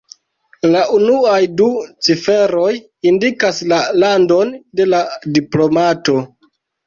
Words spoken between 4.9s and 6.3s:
la diplomato.